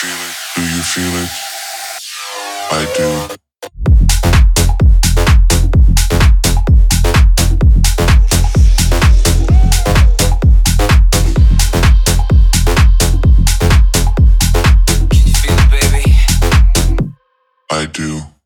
[0.00, 0.36] feel it?
[0.56, 1.30] Do you feel it?
[2.72, 2.86] I
[17.92, 18.39] do.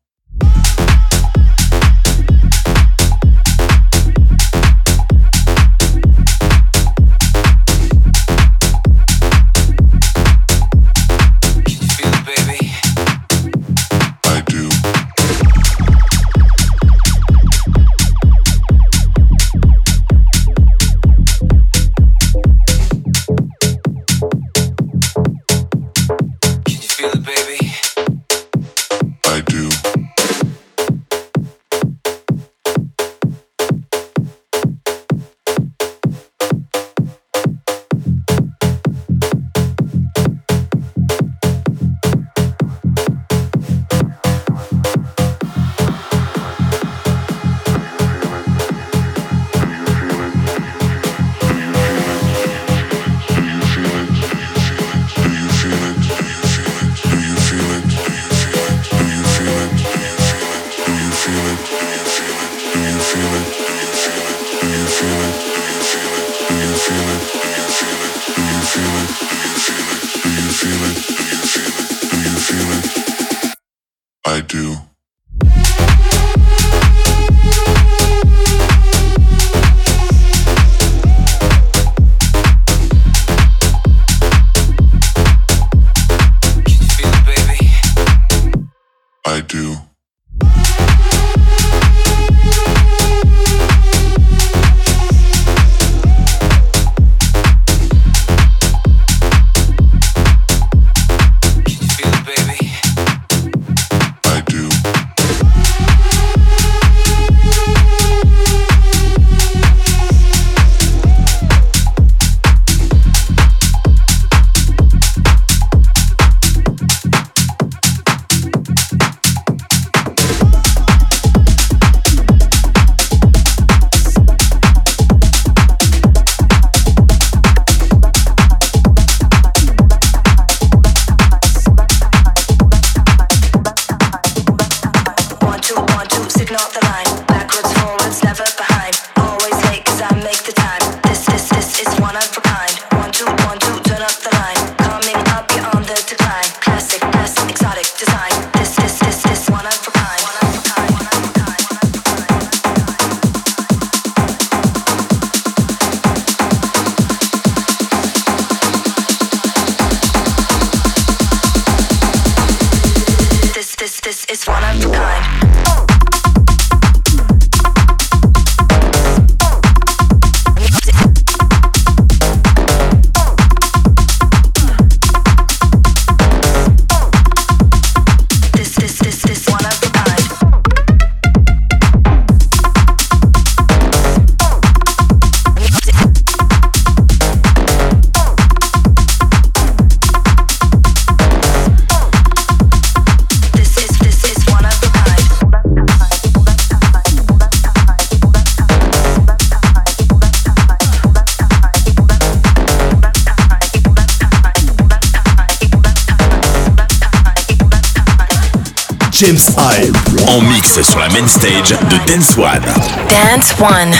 [209.17, 209.95] James Hype
[210.27, 212.61] en mix sur la main stage de Dance One.
[213.07, 213.93] Dance One.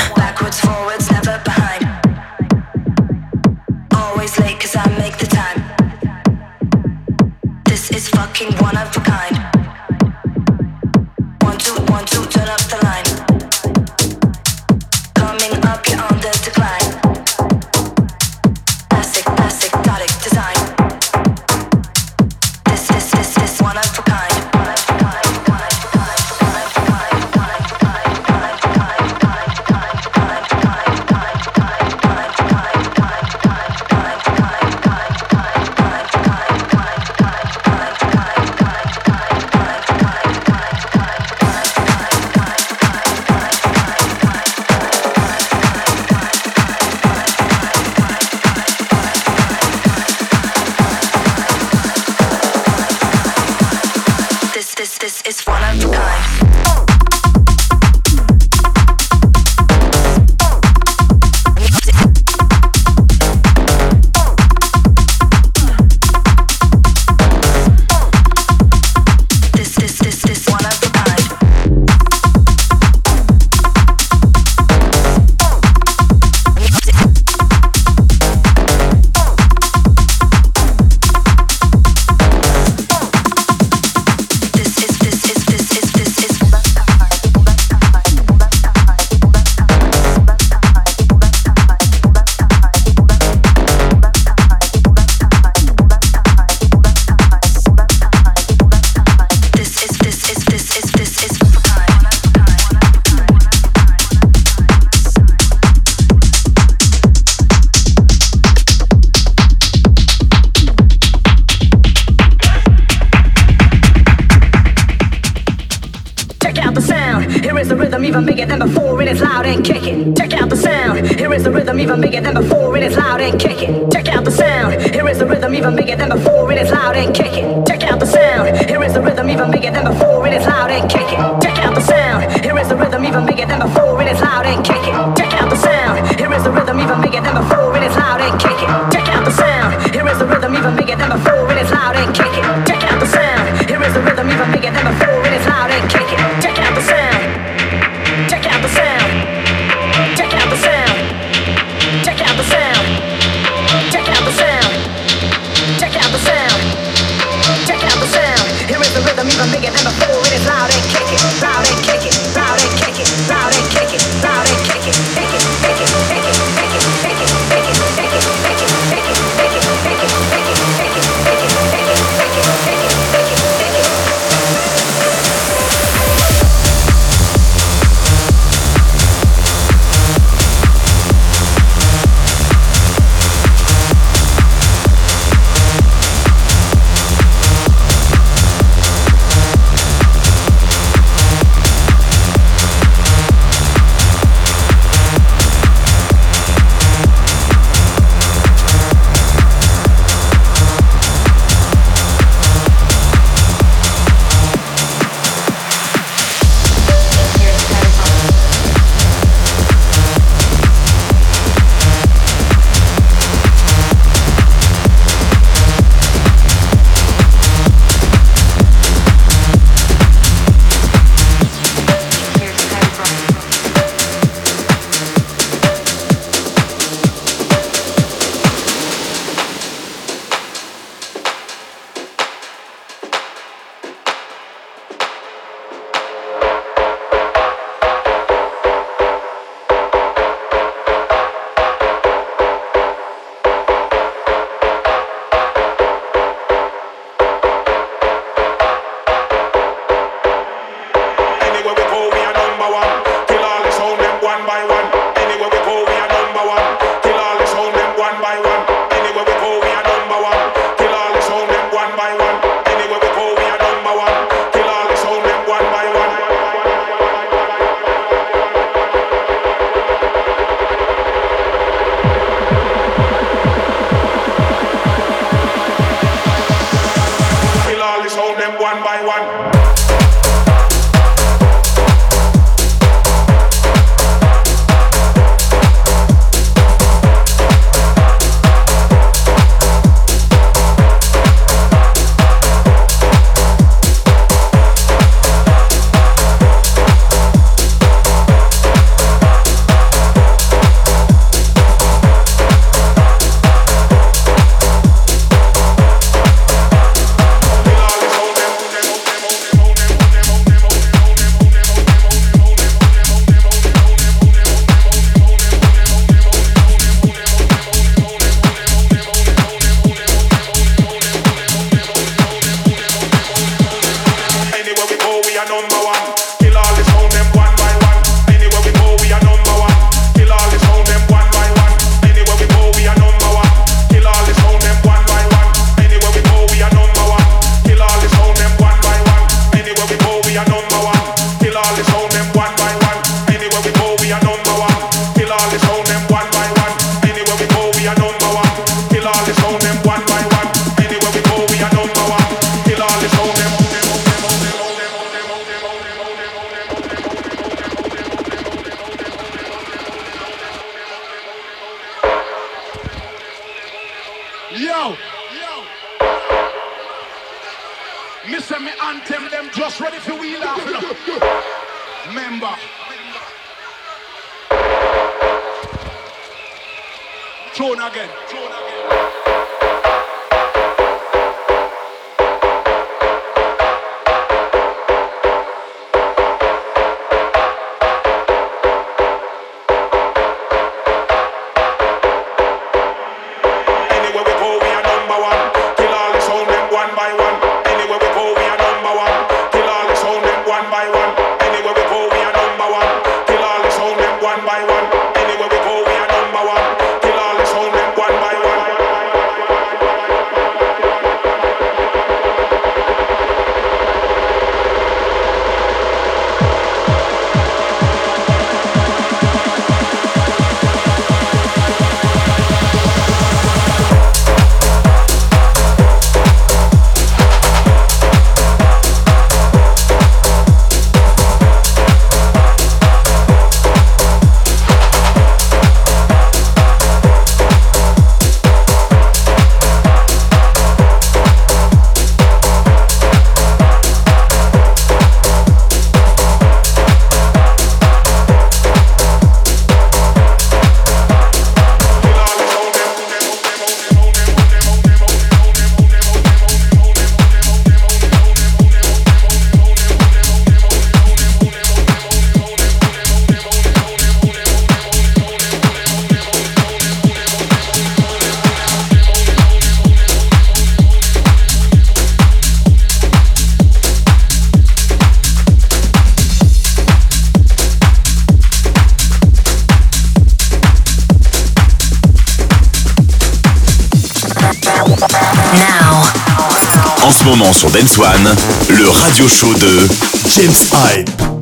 [489.16, 489.88] Radio show de
[490.28, 491.34] James Hype.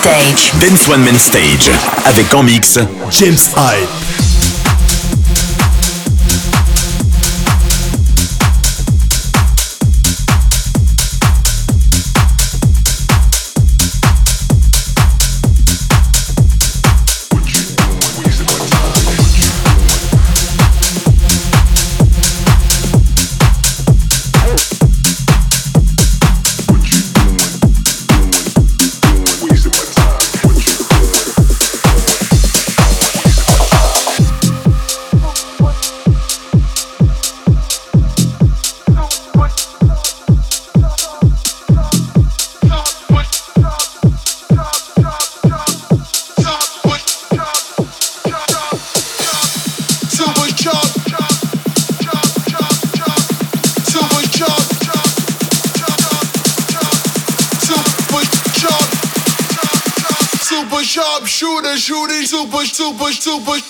[0.00, 0.52] Stage.
[0.60, 1.70] Dance One Man Stage.
[2.06, 2.78] Avec en mix
[3.10, 3.99] James Hype.
[63.12, 63.69] Super, super.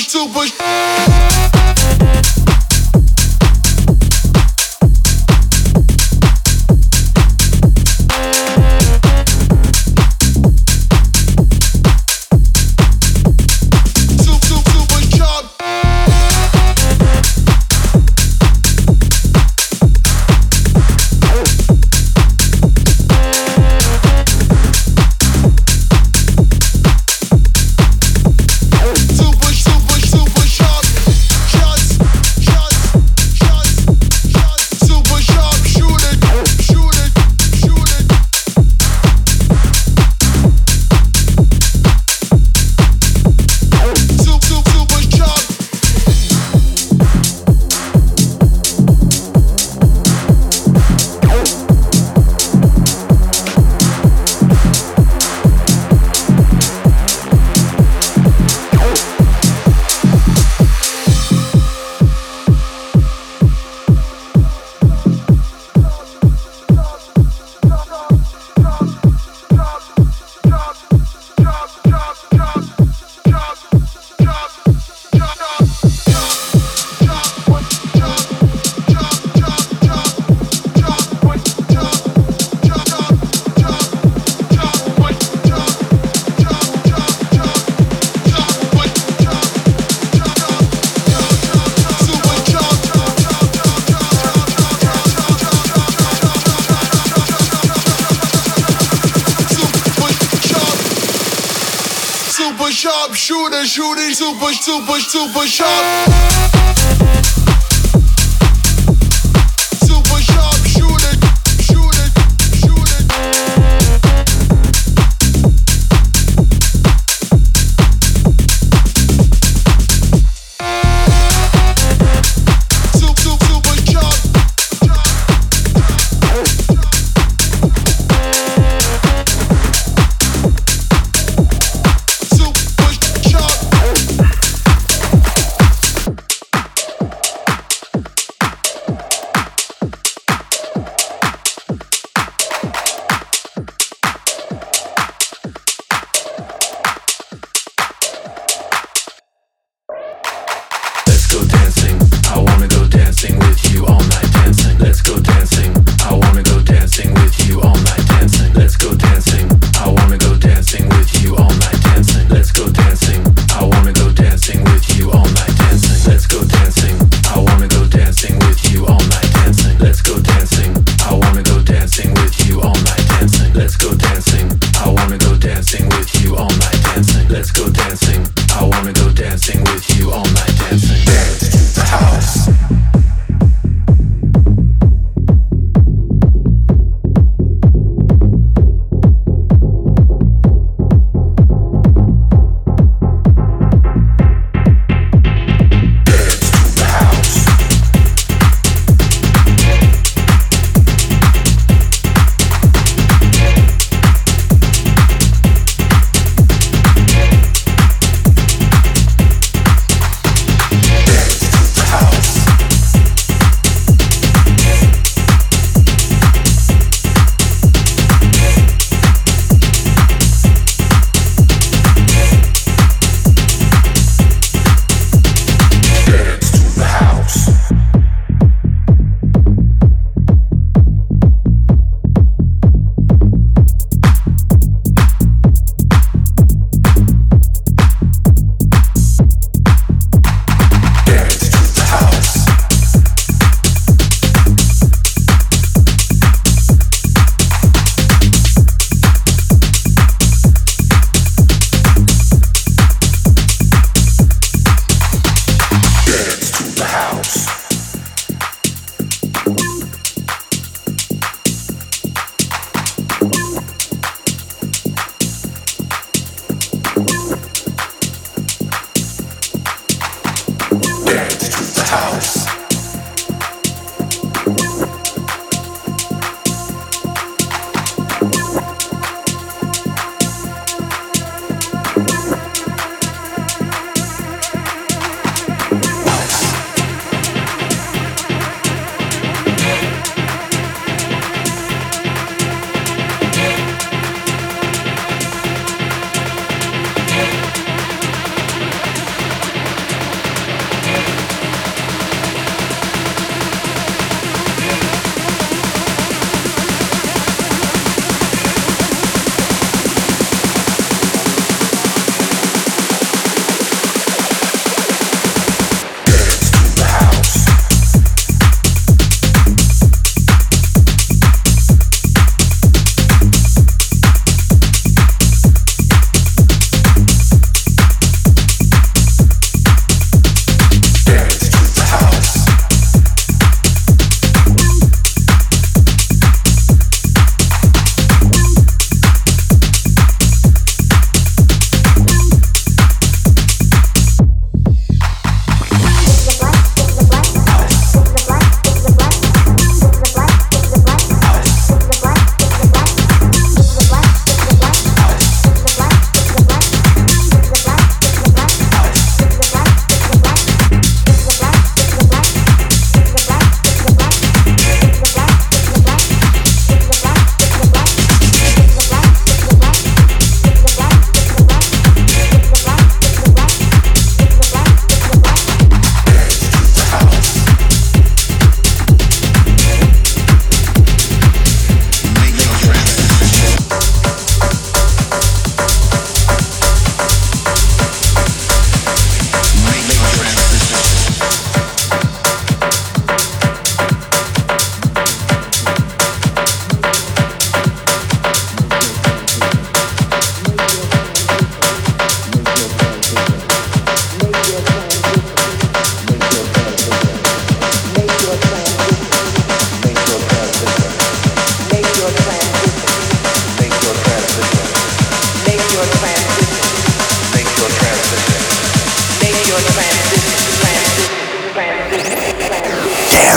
[0.00, 0.67] super, super, super.
[104.28, 106.57] Shooting super, super, super sharp.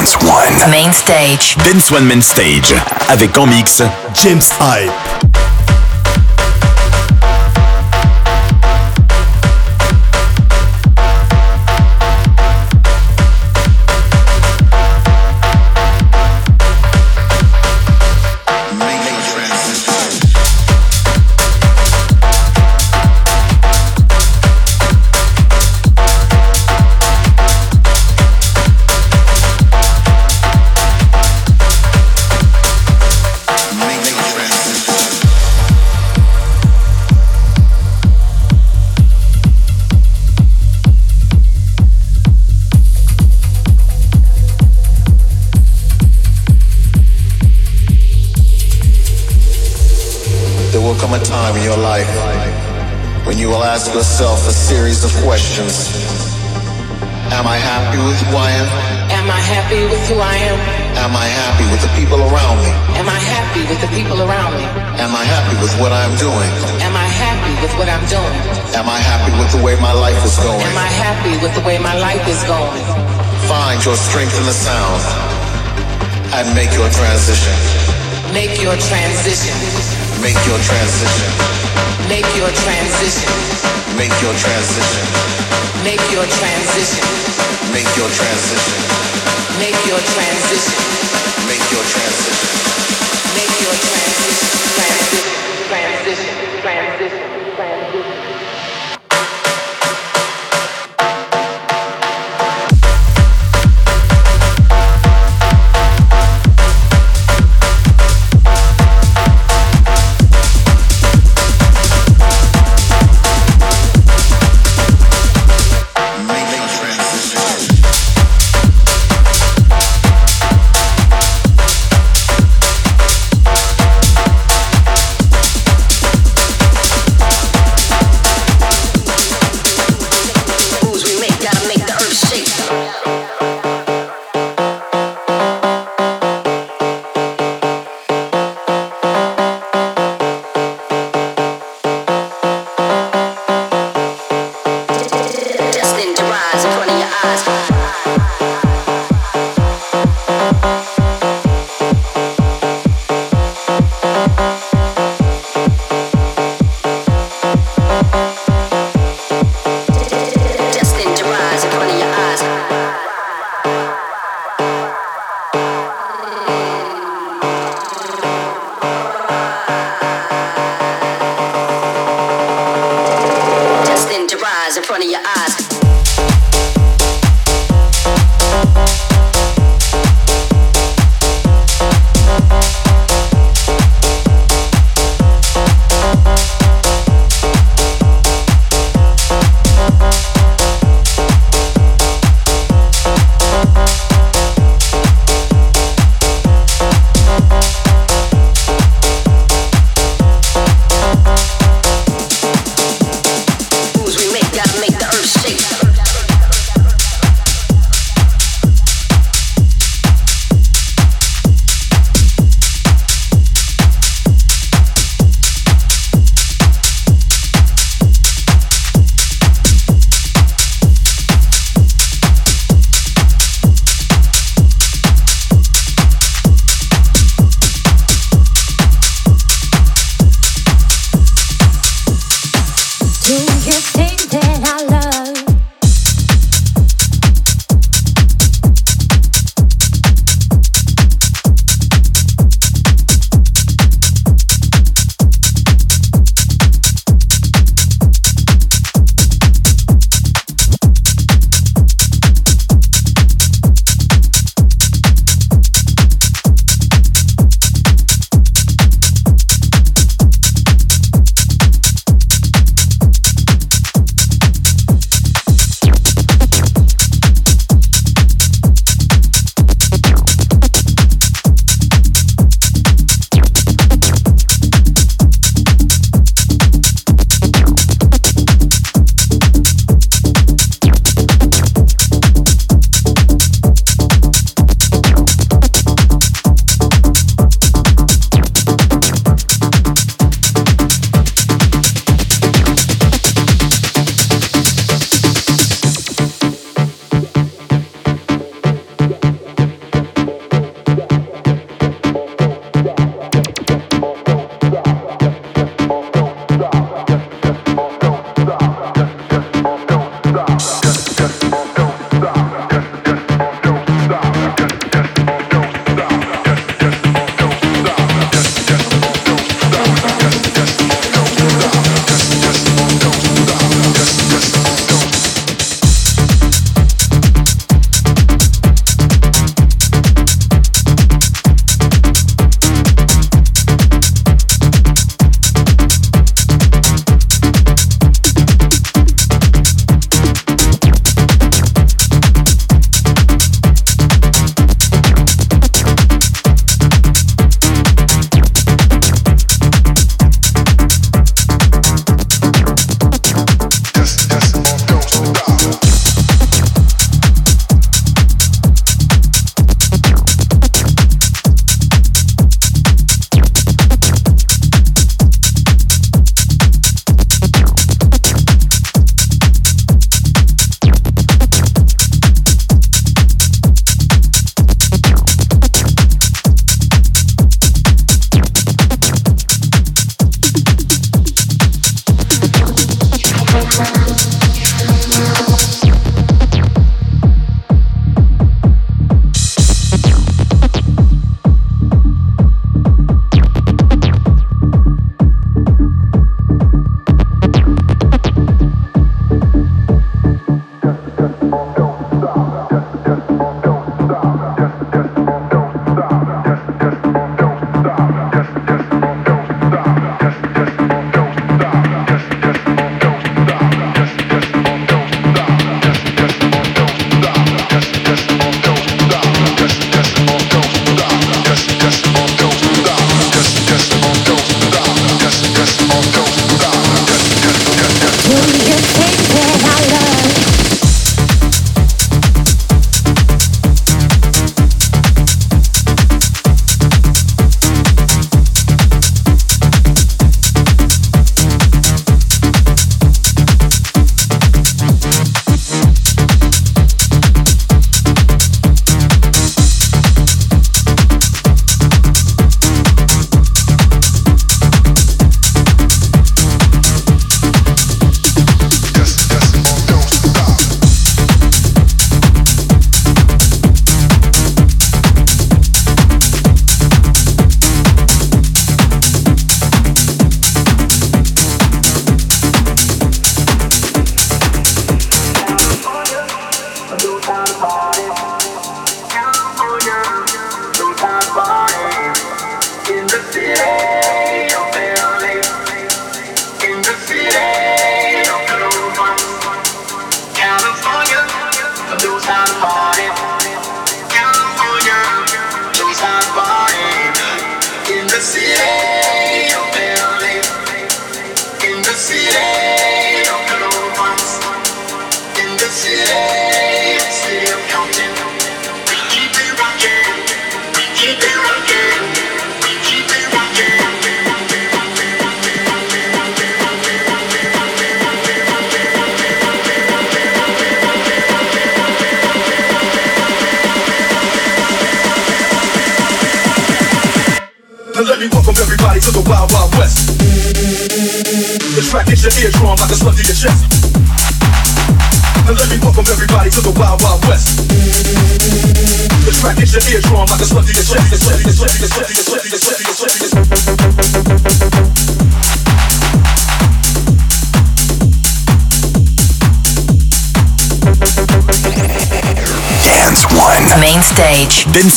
[0.01, 0.71] Dance One.
[0.71, 1.55] Main Stage.
[1.63, 2.73] Dance One Main Stage.
[3.09, 3.83] Avec en mix,
[4.15, 5.20] James Hype.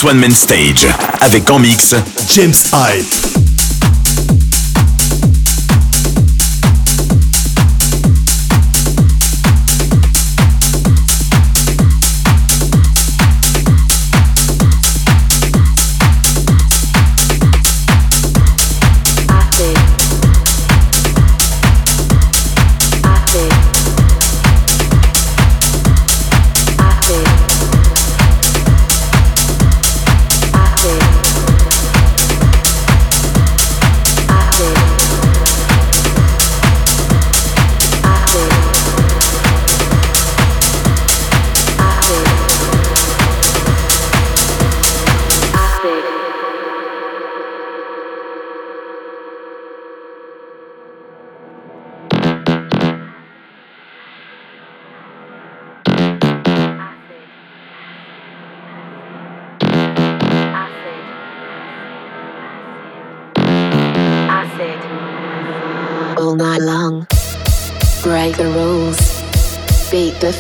[0.05, 0.87] One Man Stage
[1.21, 1.95] avec en mix
[2.29, 3.34] James Hype.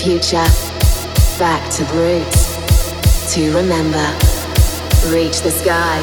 [0.05, 0.44] future,
[1.38, 4.07] back to roots, to remember,
[5.09, 5.96] reach the sky,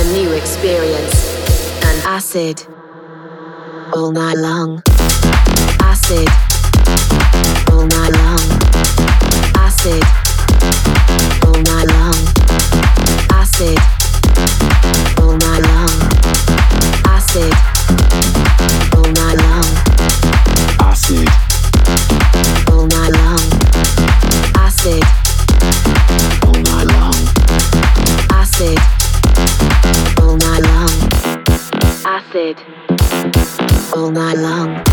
[0.00, 1.36] a new experience,
[1.84, 2.64] and acid
[3.92, 4.82] all night long.
[5.82, 6.28] Acid
[7.70, 8.40] all night long.
[9.54, 10.02] Acid
[11.44, 12.20] all night long.
[13.36, 13.78] Acid
[15.20, 15.92] all night long.
[17.04, 17.52] Acid
[18.96, 19.68] all night long.
[20.80, 21.40] Acid.
[24.82, 25.04] Acid.
[26.46, 27.12] All night long.
[28.30, 28.78] Acid.
[30.22, 30.96] All night long.
[32.06, 32.56] Acid.
[33.94, 34.89] All night long.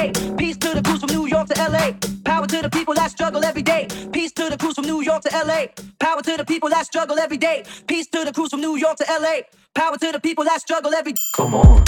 [0.00, 0.12] day.
[0.36, 1.92] Peace to the crews from New York to LA.
[2.24, 3.86] Power to the people that struggle every day.
[4.12, 5.66] Peace to the crews from New York to LA.
[5.98, 7.64] Power to the people that struggle every day.
[7.86, 9.42] Peace to the crews from New York to LA.
[9.74, 11.20] Power to the people that struggle every day.
[11.36, 11.84] Come on.